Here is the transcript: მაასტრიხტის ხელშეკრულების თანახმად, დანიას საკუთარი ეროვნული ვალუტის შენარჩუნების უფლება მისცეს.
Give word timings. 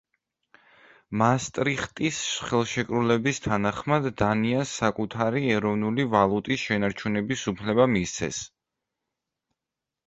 მაასტრიხტის 1.21 2.21
ხელშეკრულების 2.47 3.41
თანახმად, 3.45 4.09
დანიას 4.23 4.73
საკუთარი 4.81 5.45
ეროვნული 5.59 6.09
ვალუტის 6.17 6.67
შენარჩუნების 6.67 7.49
უფლება 7.55 7.91
მისცეს. 7.95 8.43